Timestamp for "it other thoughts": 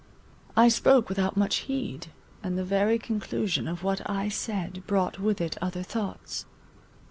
5.39-6.47